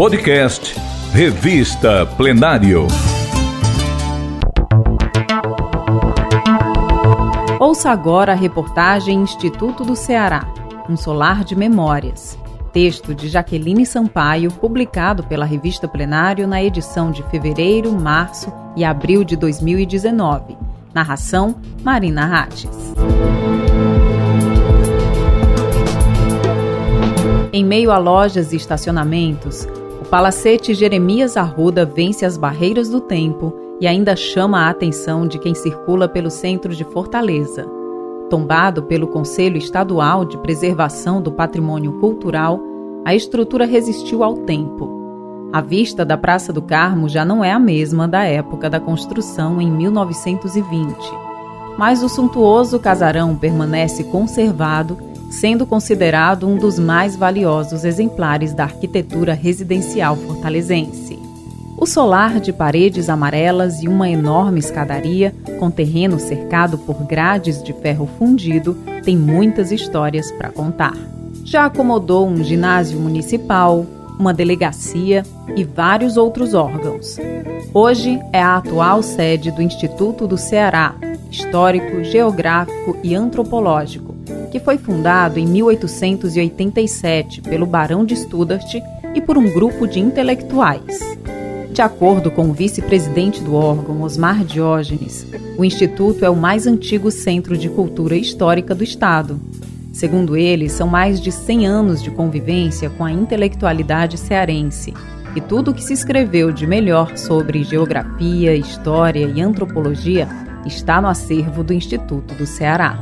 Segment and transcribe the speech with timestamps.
[0.00, 0.80] Podcast
[1.12, 2.86] Revista Plenário.
[7.60, 10.50] Ouça agora a reportagem Instituto do Ceará,
[10.88, 12.38] um solar de memórias.
[12.72, 19.22] Texto de Jaqueline Sampaio, publicado pela Revista Plenário na edição de fevereiro, março e abril
[19.22, 20.56] de 2019.
[20.94, 22.94] Narração: Marina Rates.
[27.52, 29.68] Em meio a lojas e estacionamentos,
[30.10, 35.54] palacete Jeremias Arruda vence as barreiras do tempo e ainda chama a atenção de quem
[35.54, 37.64] circula pelo centro de Fortaleza.
[38.28, 42.60] Tombado pelo Conselho Estadual de Preservação do Patrimônio Cultural,
[43.04, 44.98] a estrutura resistiu ao tempo.
[45.52, 49.60] A vista da Praça do Carmo já não é a mesma da época da construção
[49.60, 50.92] em 1920.
[51.78, 59.32] Mas o suntuoso casarão permanece conservado sendo considerado um dos mais valiosos exemplares da arquitetura
[59.32, 61.18] residencial fortalezense.
[61.78, 67.72] O solar de paredes amarelas e uma enorme escadaria, com terreno cercado por grades de
[67.72, 70.92] ferro fundido, tem muitas histórias para contar.
[71.42, 73.86] Já acomodou um ginásio municipal,
[74.18, 75.22] uma delegacia
[75.56, 77.16] e vários outros órgãos.
[77.72, 80.94] Hoje é a atual sede do Instituto do Ceará,
[81.30, 84.14] Histórico, Geográfico e Antropológico,
[84.50, 88.74] que foi fundado em 1887 pelo Barão de Studart
[89.14, 90.98] e por um grupo de intelectuais.
[91.72, 97.10] De acordo com o vice-presidente do órgão, Osmar Diógenes, o Instituto é o mais antigo
[97.10, 99.40] centro de cultura histórica do Estado.
[99.92, 104.92] Segundo ele, são mais de 100 anos de convivência com a intelectualidade cearense,
[105.34, 110.28] e tudo o que se escreveu de melhor sobre geografia, história e antropologia
[110.66, 112.98] está no acervo do Instituto do Ceará.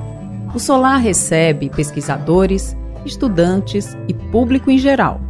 [0.55, 5.21] O Solar recebe pesquisadores, estudantes e público em geral.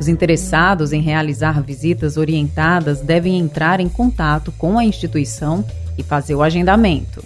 [0.00, 5.64] Os interessados em realizar visitas orientadas devem entrar em contato com a instituição
[5.98, 7.22] e fazer o agendamento.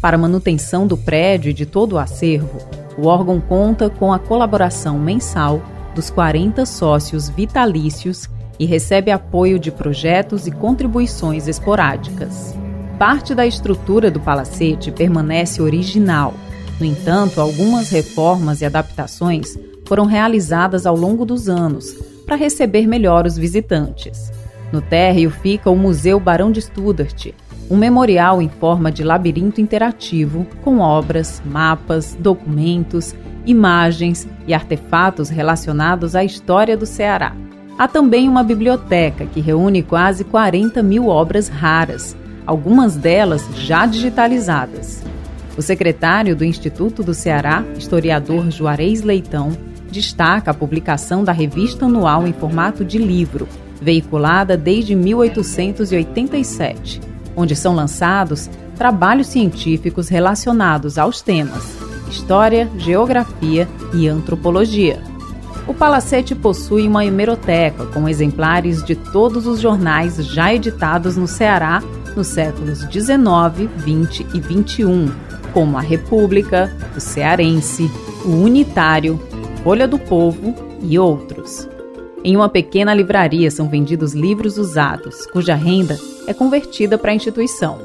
[0.00, 2.58] Para manutenção do prédio e de todo o acervo,
[2.96, 5.60] o órgão conta com a colaboração mensal
[5.96, 12.54] dos 40 sócios vitalícios e recebe apoio de projetos e contribuições esporádicas.
[12.98, 16.34] Parte da estrutura do palacete permanece original
[16.78, 21.96] no entanto, algumas reformas e adaptações foram realizadas ao longo dos anos
[22.26, 24.30] para receber melhor os visitantes.
[24.70, 27.28] No térreo fica o Museu Barão de Studart,
[27.70, 33.14] um memorial em forma de labirinto interativo com obras, mapas, documentos,
[33.46, 37.34] imagens e artefatos relacionados à história do Ceará.
[37.78, 42.16] Há também uma biblioteca que reúne quase 40 mil obras raras,
[42.46, 45.02] algumas delas já digitalizadas.
[45.58, 49.50] O secretário do Instituto do Ceará, historiador Juarez Leitão,
[49.90, 53.48] destaca a publicação da revista anual em formato de livro,
[53.82, 57.00] veiculada desde 1887,
[57.34, 61.76] onde são lançados trabalhos científicos relacionados aos temas
[62.08, 65.02] História, Geografia e Antropologia.
[65.66, 71.82] O Palacete possui uma hemeroteca com exemplares de todos os jornais já editados no Ceará
[72.14, 77.90] nos séculos 19, 20 e 21 como a República, o Cearense,
[78.24, 79.20] o Unitário,
[79.62, 81.68] Folha do Povo e outros.
[82.24, 87.78] Em uma pequena livraria são vendidos livros usados, cuja renda é convertida para a instituição.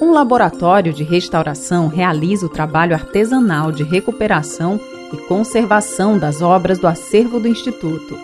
[0.00, 4.80] Um laboratório de restauração realiza o trabalho artesanal de recuperação
[5.12, 8.16] e conservação das obras do acervo do Instituto.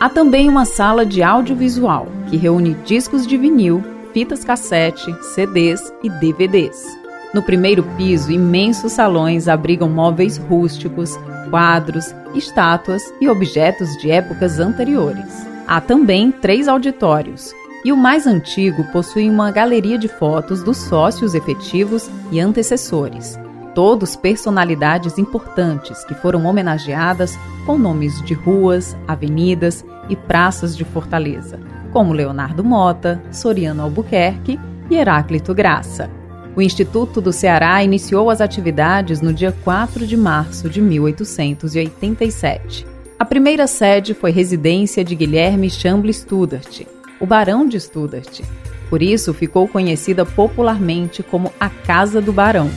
[0.00, 6.10] Há também uma sala de audiovisual, que reúne discos de vinil, fitas cassete, CDs e
[6.10, 7.03] DVDs.
[7.34, 11.18] No primeiro piso, imensos salões abrigam móveis rústicos,
[11.50, 15.44] quadros, estátuas e objetos de épocas anteriores.
[15.66, 17.52] Há também três auditórios,
[17.84, 23.36] e o mais antigo possui uma galeria de fotos dos sócios efetivos e antecessores,
[23.74, 31.58] todos personalidades importantes que foram homenageadas com nomes de ruas, avenidas e praças de Fortaleza,
[31.92, 34.58] como Leonardo Mota, Soriano Albuquerque
[34.88, 36.08] e Heráclito Graça.
[36.56, 42.86] O Instituto do Ceará iniciou as atividades no dia 4 de março de 1887.
[43.18, 46.82] A primeira sede foi residência de Guilherme Chamble Studart,
[47.18, 48.42] o Barão de Studart.
[48.88, 52.70] Por isso ficou conhecida popularmente como a Casa do Barão.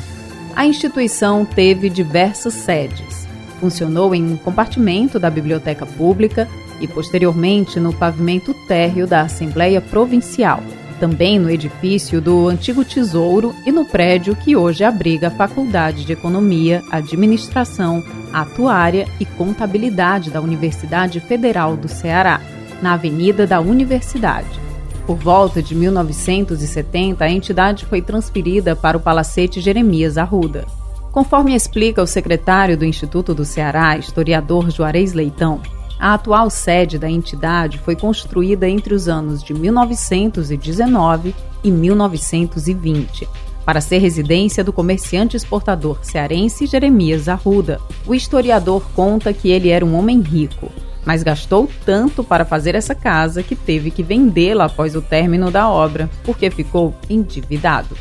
[0.55, 3.27] A instituição teve diversas sedes.
[3.59, 6.47] Funcionou em um compartimento da Biblioteca Pública
[6.81, 10.63] e, posteriormente, no pavimento térreo da Assembleia Provincial
[10.99, 16.13] também no edifício do Antigo Tesouro e no prédio que hoje abriga a Faculdade de
[16.13, 18.03] Economia, Administração,
[18.33, 22.41] Atuária e Contabilidade da Universidade Federal do Ceará.
[22.79, 24.67] na Avenida da Universidade.
[25.07, 30.65] Por volta de 1970, a entidade foi transferida para o Palacete Jeremias Arruda.
[31.11, 35.61] Conforme explica o secretário do Instituto do Ceará, historiador Juarez Leitão,
[35.99, 43.27] a atual sede da entidade foi construída entre os anos de 1919 e 1920
[43.67, 47.81] para ser residência do comerciante exportador cearense Jeremias Arruda.
[48.05, 50.71] O historiador conta que ele era um homem rico,
[51.03, 55.69] mas gastou tanto para fazer essa casa que teve que vendê-la após o término da
[55.69, 57.97] obra, porque ficou endividado.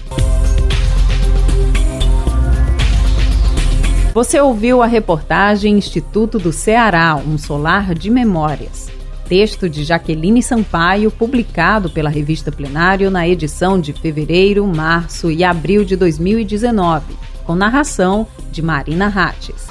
[4.17, 8.91] Você ouviu a reportagem Instituto do Ceará, um solar de memórias.
[9.29, 15.85] Texto de Jaqueline Sampaio, publicado pela revista Plenário na edição de fevereiro, março e abril
[15.85, 17.15] de 2019,
[17.45, 19.67] com narração de Marina Rates.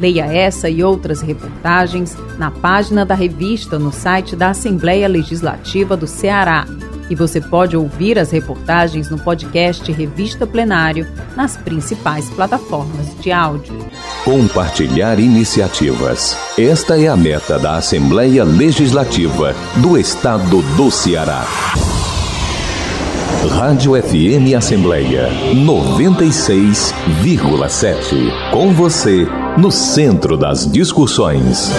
[0.00, 6.06] Leia essa e outras reportagens na página da revista no site da Assembleia Legislativa do
[6.06, 6.64] Ceará
[7.08, 11.06] e você pode ouvir as reportagens no podcast Revista Plenário
[11.36, 13.74] nas principais plataformas de áudio.
[14.24, 16.36] Compartilhar iniciativas.
[16.58, 21.44] Esta é a meta da Assembleia Legislativa do Estado do Ceará.
[23.50, 28.50] Rádio FM Assembleia 96,7.
[28.52, 29.26] Com você,
[29.56, 31.70] no centro das discussões.